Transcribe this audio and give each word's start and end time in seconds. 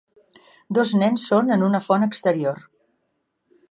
Dos 0.77 0.93
nens 1.03 1.27
són 1.33 1.53
en 1.59 1.69
una 1.69 1.85
font 1.91 2.09
exterior 2.09 2.67